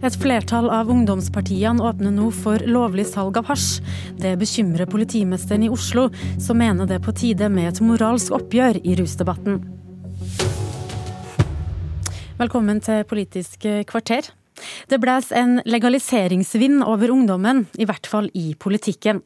[0.00, 3.82] Et flertall av ungdomspartiene åpner nå for lovlig salg av hasj.
[4.16, 6.06] Det bekymrer politimesteren i Oslo,
[6.40, 9.60] som mener det er på tide med et moralsk oppgjør i rusdebatten.
[12.40, 14.32] Velkommen til Politisk kvarter.
[14.88, 19.20] Det blæs en legaliseringsvind over ungdommen, i hvert fall i politikken.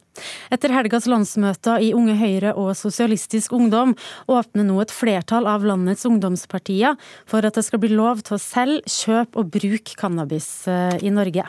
[0.51, 3.95] Etter helgas landsmøter i Unge Høyre og Sosialistisk Ungdom
[4.31, 6.97] åpner nå et flertall av landets ungdomspartier
[7.29, 11.13] for at det skal bli lov til å selge, kjøpe og bruke cannabis eh, i
[11.13, 11.47] Norge.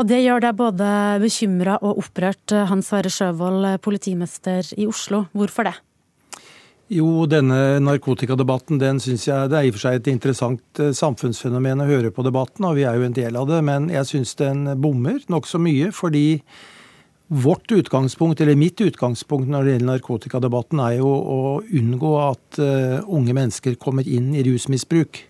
[0.00, 0.88] Og Det gjør deg både
[1.20, 5.26] bekymra og opprørt, Hans Sverre Sjøvold, politimester i Oslo.
[5.36, 5.76] Hvorfor det?
[6.90, 10.90] Jo, denne narkotikadebatten den syns jeg det er i og for seg et interessant eh,
[10.96, 13.60] samfunnsfenomen å høre på debatten, og vi er jo en del av det.
[13.62, 16.40] Men jeg syns den bommer nokså mye, fordi
[17.30, 22.98] vårt utgangspunkt, eller mitt utgangspunkt når det gjelder narkotikadebatten, er jo å unngå at uh,
[23.06, 25.22] unge mennesker kommer inn i rusmisbruk.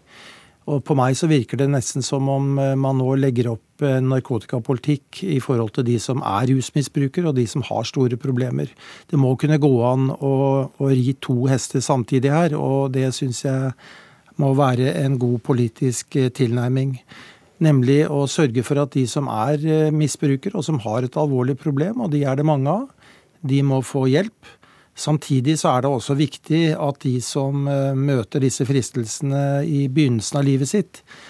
[0.73, 5.23] Og på meg så virker det nesten som om eh, man nå legger opp narkotikapolitikk
[5.25, 8.71] i forhold til de som er rusmisbrukere og de som har store problemer.
[9.11, 10.35] Det må kunne gå an å,
[10.71, 13.75] å ri to hester samtidig her, og det syns jeg
[14.41, 16.97] må være en god politisk eh, tilnærming.
[17.61, 21.59] Nemlig å sørge for at de som er eh, misbrukere og som har et alvorlig
[21.61, 22.89] problem, og de er det mange av,
[23.41, 24.57] de må få hjelp.
[25.01, 30.41] Samtidig så er det også viktig at de som eh, møter disse fristelsene i begynnelsen
[30.41, 31.30] av livet sitt, eh,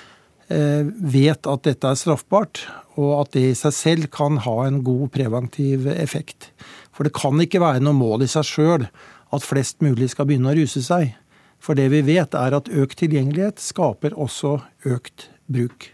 [0.50, 2.64] vet at dette er straffbart,
[2.98, 6.50] og at det i seg selv kan ha en god preventiv effekt.
[6.90, 8.88] For det kan ikke være noe mål i seg sjøl
[9.30, 11.14] at flest mulig skal begynne å ruse seg.
[11.60, 15.92] For det vi vet er at økt tilgjengelighet skaper også økt bruk.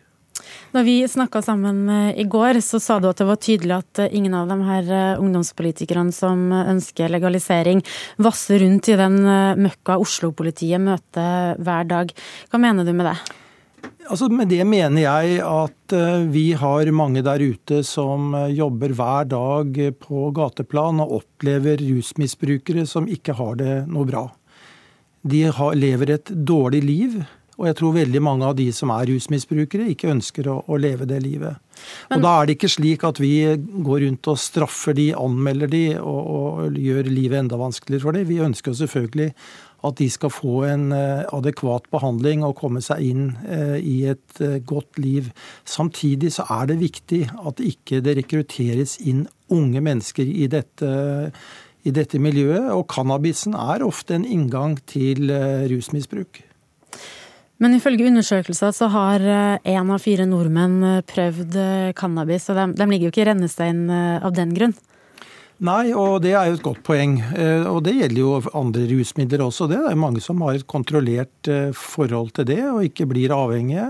[0.75, 4.03] Da vi snakka sammen eh, i går, så sa du at det var tydelig at
[4.05, 7.81] eh, ingen av de her eh, ungdomspolitikerne som ønsker legalisering,
[8.23, 9.19] vasser rundt i den
[9.65, 12.15] møkka Oslo-politiet møter hver dag.
[12.53, 13.17] Hva mener du med det?
[14.07, 15.95] Altså Med det mener jeg at
[16.31, 23.09] vi har mange der ute som jobber hver dag på gateplan og opplever rusmisbrukere som
[23.11, 24.29] ikke har det noe bra.
[25.27, 27.19] De har, lever et dårlig liv.
[27.57, 31.07] Og jeg tror veldig mange av de som er rusmisbrukere, ikke ønsker å, å leve
[31.09, 31.57] det livet.
[32.11, 33.33] Men, og da er det ikke slik at vi
[33.87, 38.27] går rundt og straffer de, anmelder de og, og gjør livet enda vanskeligere for de.
[38.29, 39.31] Vi ønsker jo selvfølgelig
[39.89, 44.41] at de skal få en uh, adekvat behandling og komme seg inn uh, i et
[44.43, 45.31] uh, godt liv.
[45.69, 50.91] Samtidig så er det viktig at ikke det rekrutteres inn unge mennesker i dette,
[51.87, 52.73] i dette miljøet.
[52.75, 55.31] Og cannabisen er ofte en inngang til
[55.71, 56.43] rusmisbruk.
[57.63, 62.59] Men ifølge undersøkelser så har én eh, av fire nordmenn eh, prøvd eh, cannabis, og
[62.59, 64.77] de, de ligger jo ikke i rennestein av den grunn.
[65.65, 67.15] Nei, og det er jo et godt poeng.
[67.71, 69.71] Og det gjelder jo andre rusmidler også.
[69.71, 73.87] Det er mange som har et kontrollert forhold til det og ikke blir avhengige.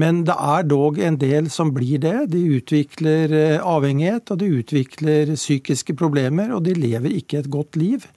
[0.00, 2.30] Men det er dog en del som blir det.
[2.32, 8.08] De utvikler avhengighet, og de utvikler psykiske problemer, og de lever ikke et godt liv.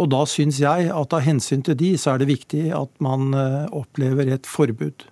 [0.00, 3.34] Og da syns jeg at av hensyn til de, så er det viktig at man
[3.38, 5.06] eh, opplever et forbud.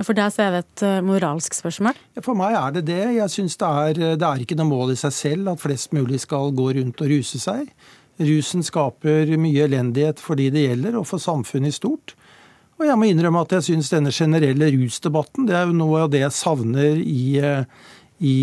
[0.00, 1.98] For deg så er det et eh, moralsk spørsmål?
[2.24, 3.02] For meg er det det.
[3.18, 6.22] Jeg syns det, er, det, er ikke noe mål i seg selv at flest mulig
[6.24, 7.68] skal gå rundt og ruse seg.
[8.22, 12.16] Rusen skaper mye elendighet for de det gjelder, og for samfunnet i stort.
[12.80, 16.12] Og jeg må innrømme at jeg syns denne generelle rusdebatten, det er jo noe av
[16.12, 17.38] det jeg savner i,
[18.26, 18.34] i,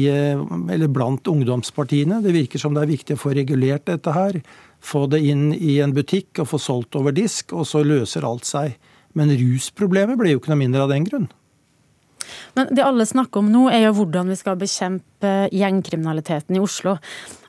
[0.87, 2.21] blant ungdomspartiene.
[2.23, 4.39] Det virker som det er viktig å få regulert dette her
[4.79, 8.47] få det inn i en butikk og få solgt over disk, og så løser alt
[8.47, 8.77] seg.
[9.17, 11.27] Men rusproblemet blir jo ikke noe mindre av den grunn.
[12.57, 16.95] Men det alle snakker om nå, er jo hvordan vi skal bekjempe gjengkriminaliteten i Oslo.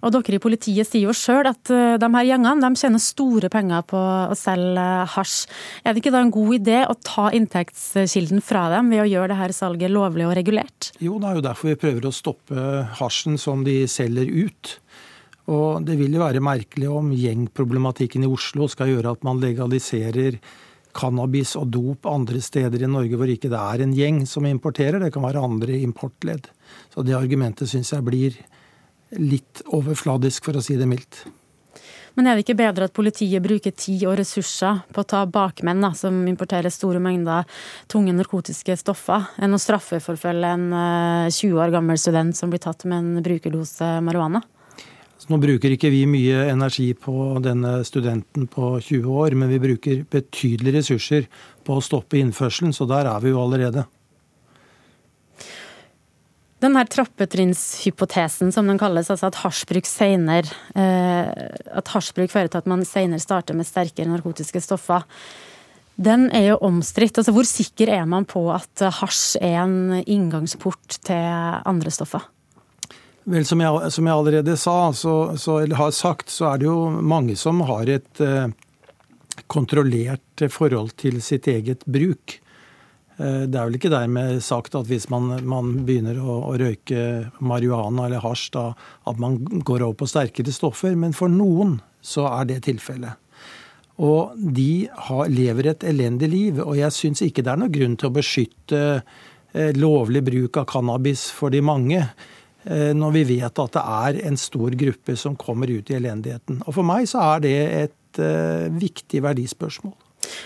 [0.01, 3.51] Og dere i politiet sier jo sjøl at eh, de her gjengene de tjener store
[3.53, 5.37] penger på å selge hasj.
[5.85, 9.33] Er det ikke da en god idé å ta inntektskilden fra dem ved å gjøre
[9.35, 10.93] det her salget lovlig og regulert?
[11.03, 12.67] Jo, det er jo derfor vi prøver å stoppe
[13.01, 14.77] hasjen som de selger ut.
[15.51, 20.39] Og det vil jo være merkelig om gjengproblematikken i Oslo skal gjøre at man legaliserer
[20.97, 25.01] cannabis og dop andre steder i Norge hvor ikke det er en gjeng som importerer.
[25.03, 26.49] Det kan være andre importledd.
[26.93, 28.39] Så det argumentet syns jeg blir
[29.19, 31.25] litt overfladisk, for å si det mildt.
[32.19, 35.83] Men er det ikke bedre at politiet bruker tid og ressurser på å ta bakmenn
[35.83, 37.47] da, som importerer store mengder
[37.91, 40.67] tunge narkotiske stoffer, enn å straffeforfølge en
[41.31, 44.43] 20 eh, år gammel student som blir tatt med en brukerdose marihuana?
[45.31, 47.13] Nå bruker ikke vi mye energi på
[47.45, 51.29] denne studenten på 20 år, men vi bruker betydelige ressurser
[51.63, 53.85] på å stoppe innførselen, så der er vi jo allerede.
[56.61, 61.31] Den her trappetrinnshypotesen som den kalles, altså at hasjbruk senere, eh,
[61.79, 65.07] at hasjbruk fører til at man senere starter med sterkere narkotiske stoffer.
[65.97, 67.17] Den er jo omstridt.
[67.17, 72.27] Altså, hvor sikker er man på at hasj er en inngangsport til andre stoffer?
[73.31, 76.67] Vel, som jeg, som jeg allerede sa, så, så, eller har sagt, så er det
[76.67, 78.51] jo mange som har et eh,
[79.47, 82.41] kontrollert forhold til sitt eget bruk.
[83.21, 87.31] Eh, det er vel ikke dermed sagt at hvis man, man begynner å, å, røyke
[87.39, 88.65] marihuana eller hasj, da
[89.11, 90.97] at man går over på sterkere stoffer.
[90.99, 93.15] Men for noen så er det tilfellet.
[94.01, 96.61] Og de har, lever et elendig liv.
[96.65, 100.71] Og jeg syns ikke det er noen grunn til å beskytte eh, lovlig bruk av
[100.73, 102.07] cannabis for de mange.
[102.65, 106.61] Eh, når vi vet at det er en stor gruppe som kommer ut i elendigheten.
[106.67, 109.95] Og For meg så er det et uh, viktig verdispørsmål.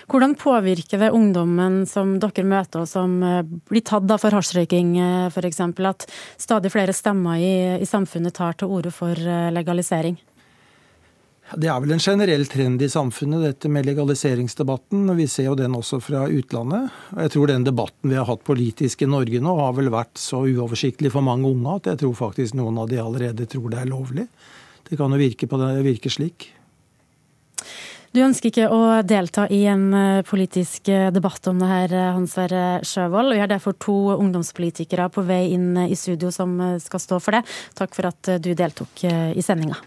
[0.07, 4.95] Hvordan påvirker det ungdommen som dere møter, og som eh, blir tatt for hasjrøyking
[5.33, 6.07] f.eks., at
[6.39, 10.21] stadig flere stemmer i, i samfunnet tar til orde for eh, legalisering?
[11.53, 15.05] Det er vel en generell trend i samfunnet, dette med legaliseringsdebatten.
[15.19, 16.89] Vi ser jo den også fra utlandet.
[17.13, 20.17] Og jeg tror den debatten vi har hatt politisk i Norge nå, har vel vært
[20.19, 23.83] så uoversiktlig for mange unge at jeg tror faktisk noen av de allerede tror det
[23.83, 24.27] er lovlig.
[24.89, 26.49] Det kan jo virke, på det, virke slik.
[28.15, 32.13] Du ønsker ikke å delta i en eh, politisk eh, debatt om det her, eh,
[32.15, 33.35] Hans Sverre Sjøvold.
[33.35, 37.43] Vi har derfor to ungdomspolitikere på vei inn i studio som skal stå for det.
[37.75, 39.83] Takk for at du deltok i sendinga.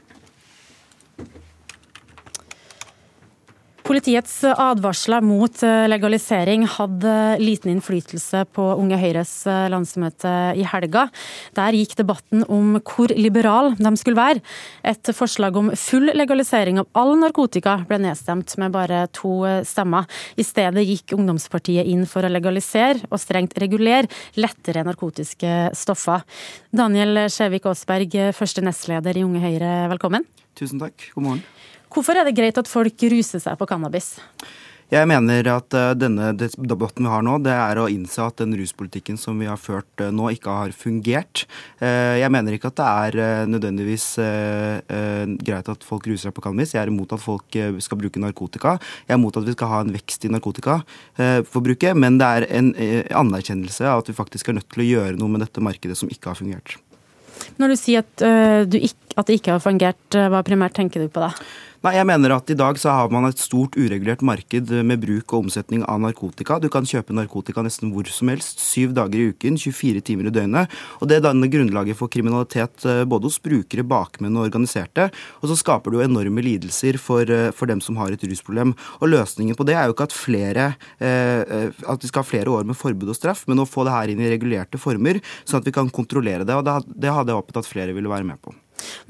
[3.88, 11.06] Politiets advarsler mot eh, legalisering hadde liten innflytelse på Unge Høyres eh, landsmøte i helga.
[11.56, 14.44] Der gikk debatten om hvor liberal de skulle være.
[14.92, 20.04] Et forslag om full legalisering av all narkotika ble nedstemt med bare to eh, stemmer.
[20.36, 26.28] I stedet gikk ungdomspartiet inn for å legalisere og strengt regulere lettere narkotiske stoffer.
[26.76, 30.28] Daniel Skjevik Aasberg, første nestleder i Unge Høyre, velkommen.
[30.60, 31.14] Tusen takk.
[31.16, 31.48] God morgen.
[31.98, 34.14] Hvorfor er det greit at folk ruser seg på cannabis?
[34.88, 38.54] Jeg mener at eh, denne debatten vi har nå, det er å innse at den
[38.56, 41.44] ruspolitikken som vi har ført eh, nå, ikke har fungert.
[41.82, 44.06] Eh, jeg mener ikke at det er nødvendigvis
[45.44, 46.76] greit at folk ruser seg på cannabis.
[46.78, 48.78] Jeg er imot at folk skal bruke narkotika.
[49.10, 51.98] Jeg er imot at vi skal ha en vekst i narkotikaforbruket.
[51.98, 52.74] Men det er en
[53.26, 56.12] anerkjennelse av at vi faktisk er nødt til å gjøre noe med dette markedet som
[56.14, 56.78] ikke har fungert.
[57.60, 58.24] Når du sier at,
[58.70, 61.34] du at det ikke har fungert, hva primært tenker du på da?
[61.86, 65.30] Nei, jeg mener at i dag så har man et stort uregulert marked med bruk
[65.30, 66.58] og omsetning av narkotika.
[66.58, 70.34] Du kan kjøpe narkotika nesten hvor som helst, syv dager i uken, 24 timer i
[70.34, 70.74] døgnet.
[70.98, 75.12] Og det danner grunnlaget for kriminalitet eh, både hos brukere, bakmenn og organiserte.
[75.44, 78.74] Og så skaper det jo enorme lidelser for, eh, for, dem som har et rusproblem.
[78.98, 82.58] Og løsningen på det er jo ikke at flere eh, at vi skal ha flere
[82.58, 85.62] år med forbud og straff, men å få det her inn i regulerte former, sånn
[85.62, 86.58] at vi kan kontrollere det.
[86.58, 88.58] Og det hadde jeg håpet at flere ville være med på.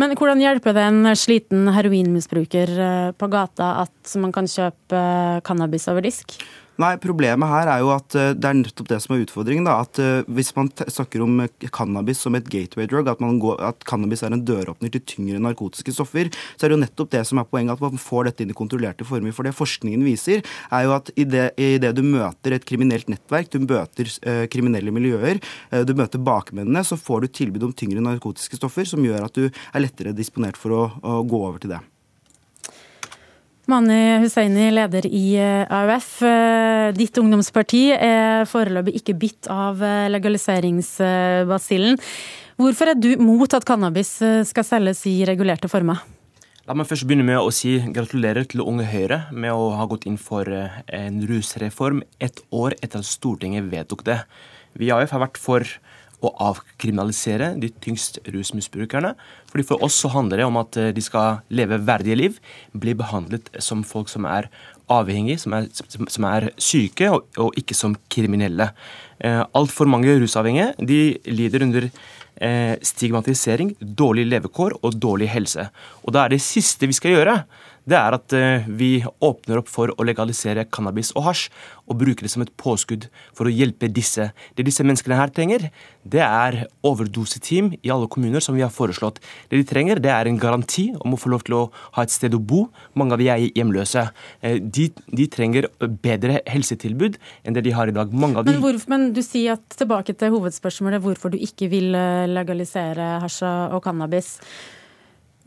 [0.01, 5.41] Men hvordan hjelper det en sliten heroinmisbruker eh, på gata at man kan kjøpe eh,
[5.47, 6.37] cannabis over disk?
[6.77, 9.65] Nei, Problemet her er jo at eh, det er nettopp det som er utfordringen.
[9.65, 13.57] da, at eh, Hvis man snakker om eh, cannabis som et gateway drug, at, går,
[13.65, 17.24] at, cannabis er en døråpner til tyngre narkotiske stoffer, så er det jo nettopp det
[17.25, 19.33] som er poenget, at man får dette inn i kontrollerte former.
[19.33, 23.65] For det forskningen viser, er jo at i det, du møter et kriminelt nettverk, du
[23.65, 25.41] møter eh, kriminelle miljøer,
[25.71, 29.38] eh, du møter bakmennene, så får du tilbud om tyngre narkotiske stoffer som gjør at
[29.38, 31.85] du er lettere disponert for å, å gå over til det.
[33.67, 36.21] Mani Hussaini, leder i eh, AUF.
[36.23, 41.99] Eh, ditt ungdomsparti er foreløpig ikke bitt av eh, legaliseringsbasillen.
[42.56, 44.13] Hvorfor er du mot at cannabis
[44.47, 45.99] skal selges i regulerte former?
[46.63, 50.07] La meg først begynne med å si gratulerer til Unge Høyre med å ha gått
[50.07, 54.21] inn for en rusreform ett år etter at Stortinget vedtok det.
[54.80, 55.68] Vi i AUF har vært for
[56.26, 59.14] å avkriminalisere de tyngst rusmisbrukerne.
[59.52, 62.40] Fordi For oss så handler det om at eh, de skal leve verdige liv,
[62.74, 64.50] bli behandlet som folk som er
[64.90, 65.68] avhengige, som er,
[66.09, 68.71] som er syke, og, og, ikke som kriminelle.
[69.19, 75.69] Eh, Altfor mange rusavhengige de lider under eh, stigmatisering, dårlig levekår og dårlig helse.
[76.04, 77.42] Og da er det siste vi skal gjøre,
[77.87, 78.91] det er at eh, vi
[79.23, 81.47] åpner opp for å legalisere cannabis og hasj,
[81.87, 84.29] og bruker det som et påskudd for å hjelpe disse.
[84.57, 85.69] Det disse menneskene her trenger,
[86.03, 89.21] det er overdoseteam i alle kommuner, som vi har foreslått.
[89.47, 91.63] Det de trenger, det er en garanti om å få lov til å
[91.95, 92.65] ha et sted å bo.
[92.99, 94.09] Mange av de er hjemløse.
[94.41, 97.15] Eh, de, de trenger bedre helsetilbud
[97.47, 98.11] enn det de har i dag.
[98.11, 98.56] Mange av de...
[98.56, 103.15] men, hvor, men du sier at tilbake til hovedspørsmålet, hvorfor du ikke vil eh, legalisere
[103.23, 104.35] hasj og cannabis.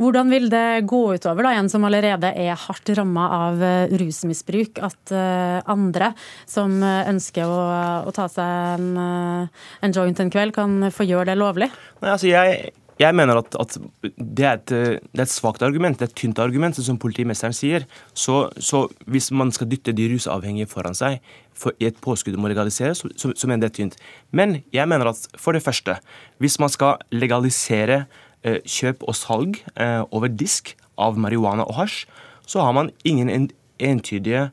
[0.01, 4.81] Hvordan vil det gå utover da, en som allerede er hardt ramma av eh, rusmisbruk,
[4.81, 6.15] at uh, andre
[6.49, 7.61] som eh, ønsker å,
[8.09, 11.69] å ta seg en, en, joint en kveld, kan få gjøre det lovlig?
[12.01, 15.97] Nei, altså jeg jeg mener at, at det, er et, det, er et, svakt argument,
[15.97, 17.87] det er et tynt argument, som politimesteren sier.
[18.13, 21.17] Så, så hvis man skal dytte de rusavhengige foran seg
[21.57, 23.97] for, i et påskudd om å legalisere, så, så, så, mener det er tynt.
[24.37, 25.97] Men jeg mener at for det første,
[26.45, 32.05] hvis man skal legalisere eh, kjøp og salg eh, over disk av marihuana og hasj,
[32.49, 34.49] så har man ingen entydige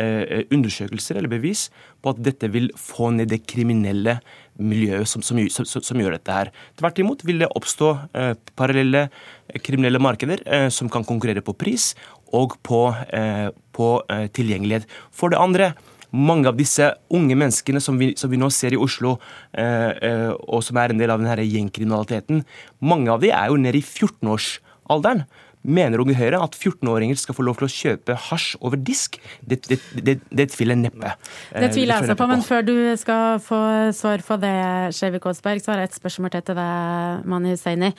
[0.00, 1.66] eh, undersøkelser eller bevis
[2.02, 4.18] på at dette vil få ned det kriminelle
[4.60, 6.50] miljøet som, som, som, som, gjør dette her.
[6.78, 11.56] Tvert imot vil det oppstå eh, parallelle eh, kriminelle markeder eh, som kan konkurrere på
[11.58, 11.92] pris
[12.32, 14.88] og på, eh, på eh, tilgjengelighet.
[15.12, 15.72] For det andre,
[16.12, 19.16] mange av disse unge menneskene som vi, som vi nå ser i Oslo,
[19.56, 22.44] eh, og som er en del av denne gjengkriminaliteten,
[22.80, 25.24] mange av de er jo nede i 14-årsalderen.
[25.62, 29.18] Mener Unge Høyre at 14-åringer skal få lov til å kjøpe hasj over disk?
[29.46, 31.12] Det, det, det, det tviler neppe.
[31.54, 33.60] Det tviler jeg seg på, men før du skal få
[33.94, 34.56] svar på det,
[34.96, 37.92] Skjevik Kåsberg, så har jeg et spørsmål til til deg, Mani Husseini.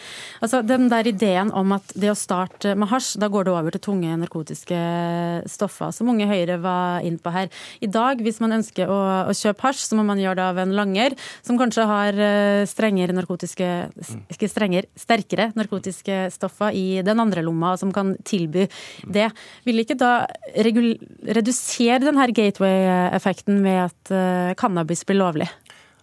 [0.44, 3.76] Altså, den der ideen om at det å starte med hasj, da går det over
[3.76, 4.82] til tunge narkotiske
[5.52, 7.48] stoffer, som Unge Høyre var inn på her.
[7.80, 9.00] I dag, hvis man ønsker å,
[9.32, 11.16] å kjøpe hasj, så må man gjøre det av en langer,
[11.46, 13.72] som kanskje har eh, strengere narkotiske,
[14.36, 18.68] ikke strengere, sterkere narkotiske stoffer i den andre lomma lomma som kan tilby
[19.06, 19.30] det.
[19.68, 20.26] Vil ikke da
[20.58, 25.50] redusere denne gateway-effekten med at uh, cannabis blir lovlig?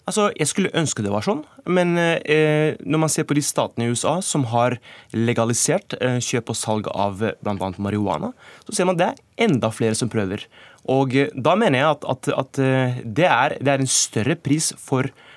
[0.08, 3.86] Altså, Jeg skulle ønske det var sånn, men eh, når man ser på de statene
[3.86, 4.78] i USA som har
[5.14, 7.68] legalisert eh, kjøp og salg av eh, bl.a.
[7.78, 8.32] marihuana,
[8.66, 10.48] så ser man det er enda flere som prøver.
[10.90, 14.38] Og eh, da mener jeg at, at, at eh, det, er, det, er, en større
[14.40, 15.29] pris for Eh,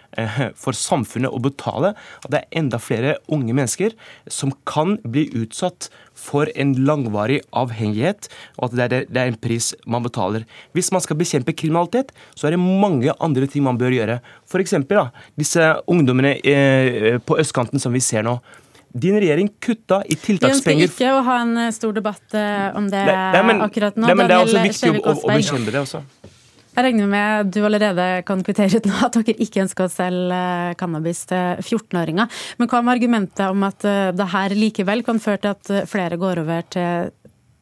[0.59, 3.95] for samfunnet å betale at det er enda flere unge mennesker
[4.31, 8.29] som kan bli utsatt for en langvarig avhengighet,
[8.59, 10.45] og at det er, det er en pris man betaler.
[10.77, 14.19] Hvis man skal bekjempe kriminalitet, så er det mange andre ting man bør gjøre.
[14.49, 14.75] F.eks.
[15.39, 18.37] disse ungdommene eh, på østkanten som vi ser nå.
[18.93, 22.91] Din regjering kutta i tiltakspenger Vi ønsker ikke å ha en stor debatt eh, om
[22.91, 24.05] det nei, men, akkurat nå.
[24.05, 26.03] Nei, men det er også viktig å, å bekjempe det også.
[26.73, 30.37] Jeg regner med du allerede kan kvittere ut nå at dere ikke ønsker å selge
[30.37, 32.39] eh, cannabis til 14-åringer.
[32.57, 36.17] Men hva med argumentet om at eh, det her likevel kan føre til at flere
[36.17, 37.13] går over til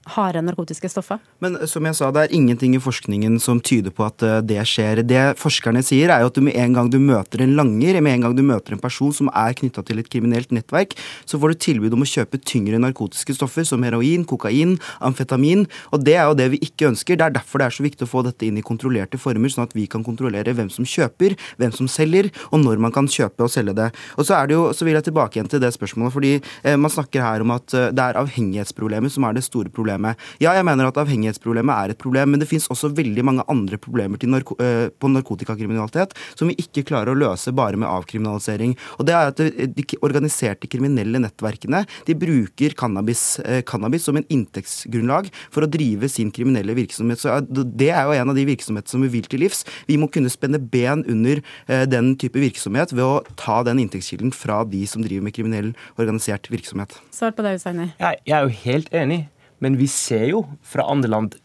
[0.10, 1.20] harde narkotiske stoffer.
[1.43, 4.62] Men som jeg sa, det er ingenting i forskningen som tyder på at eh, det
[4.67, 5.03] skjer.
[5.05, 8.25] Det forskerne sier, er jo at med en gang du møter en langer, med en
[8.25, 10.96] gang du møter en person som er knytta til et kriminelt nettverk,
[11.29, 15.67] så får du tilbud om å kjøpe tyngre narkotiske stoffer som heroin, kokain, amfetamin.
[15.93, 17.20] Og det er jo det vi ikke ønsker.
[17.20, 19.67] Det er derfor det er så viktig å få dette inn i kontrollerte former, sånn
[19.67, 23.46] at vi kan kontrollere hvem som kjøper, hvem som selger, og når man kan kjøpe
[23.46, 23.91] og selge det.
[24.17, 27.22] Og så, jo, så vil jeg tilbake igjen til det spørsmålet, fordi eh, man snakker
[27.22, 30.17] her om at eh, det er avhengighetsproblemet som er det store problemet problemet.
[30.41, 33.77] Ja, jeg mener at avhengighetsproblemet er et problem, men det finnes også veldig mange andre
[33.77, 38.75] problemer narko eh, på narkotikakriminalitet som vi ikke klarer å løse bare med avkriminalisering.
[39.00, 44.25] Og det er at De organiserte kriminelle nettverkene de bruker cannabis, eh, cannabis som en
[44.29, 47.19] inntektsgrunnlag for å drive sin kriminelle virksomhet.
[47.19, 49.65] Så Det er jo en av de virksomhetene som vi vil til livs.
[49.88, 54.33] Vi må kunne spenne ben under eh, den type virksomhet ved å ta den inntektskilden
[54.33, 56.98] fra de som driver med kriminell organisert virksomhet.
[57.12, 57.91] Svar på det, Usaini.
[58.00, 59.27] Jeg, jeg er jo helt enig.
[59.62, 61.39] Men vi ser jo fra andre land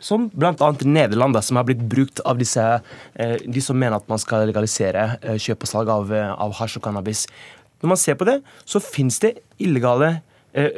[0.00, 0.70] som bl.a.
[0.80, 2.62] Nederland, som har blitt brukt av disse,
[3.14, 6.56] eh, de som mener at man skal legalisere eh, kjøp og salg av, eh, av
[6.56, 7.26] hasj og cannabis.
[7.80, 10.20] Når man ser på det, så finnes det illegale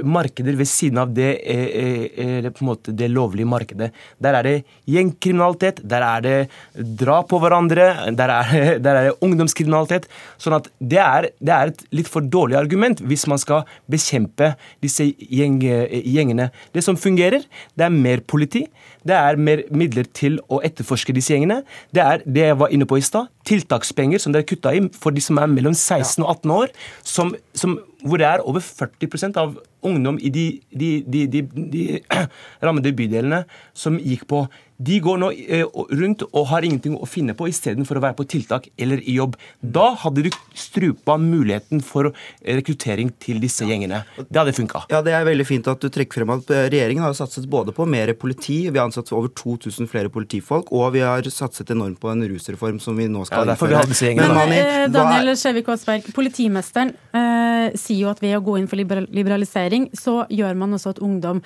[0.05, 3.91] markeder ved siden av det, eh, eh, på en måte det lovlige markedet.
[4.21, 6.50] Der er det gjengkriminalitet, der er det
[6.99, 10.09] drap på hverandre, der er, det, der er det ungdomskriminalitet.
[10.38, 14.55] Sånn at det er, det er, et litt for dårlig argument hvis man skal bekjempe
[14.83, 16.50] disse gjeng, gjengene.
[16.75, 18.67] Det som fungerer, det er mer politi.
[19.02, 21.62] Det er mer midler til å etterforske disse gjengene.
[21.95, 23.31] Det er det jeg var inne på i stad.
[23.49, 26.69] Tiltakspenger som dere kutta i for de som er mellom 16 og 18 år.
[27.02, 31.87] som, som hvor det er over 40% av ungdom i de, de, de, de
[32.65, 34.47] rammede bydelene som gikk på
[34.83, 35.62] de går nå eh,
[35.99, 39.37] rundt og har ingenting å finne på istedenfor å være på tiltak eller i jobb.
[39.61, 42.11] Da hadde du strupa muligheten for
[42.43, 44.03] rekruttering til disse gjengene.
[44.19, 44.85] Det hadde funka.
[44.93, 47.75] Ja, det er veldig fint at du trekker frem at eh, regjeringen har satset både
[47.77, 52.01] på mer politi, vi har ansatt over 2000 flere politifolk, og vi har satset enormt
[52.03, 53.75] på en rusreform som vi nå skal ja, innføre.
[53.75, 54.35] Vi har disse gjengene.
[54.35, 58.81] Men, eh, Daniel Skjevik Aasberg, politimesteren eh, sier jo at ved å gå inn for
[58.81, 61.43] liberalisering, så gjør man også at ungdom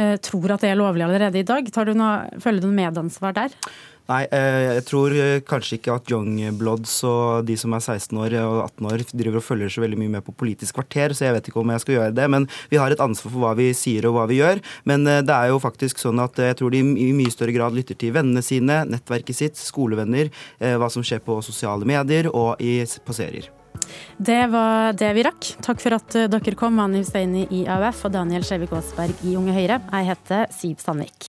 [0.00, 1.66] Eh, tror at det er lovlig allerede i dag.
[1.66, 3.54] Du noe, føler du noe medansvar der?
[4.10, 8.18] Nei, eh, jeg tror eh, kanskje ikke at young bloods og de som er 16
[8.18, 11.28] år og 18 år driver og følger så veldig mye med på Politisk kvarter, så
[11.28, 12.26] jeg vet ikke om jeg skal gjøre det.
[12.32, 14.62] Men vi har et ansvar for hva vi sier og hva vi gjør.
[14.90, 17.98] Men det er jo faktisk sånn at jeg tror de i mye større grad lytter
[17.98, 23.50] til vennene sine, nettverket sitt, skolevenner, hva som skjer på sosiale medier og på serier.
[24.16, 25.50] Det var det vi rakk.
[25.64, 29.56] Takk for at dere kom, Mani Husseini i AUF og Daniel Skjevik Aasberg i Unge
[29.56, 29.82] Høyre.
[29.90, 31.28] Jeg heter Siv Sandvik.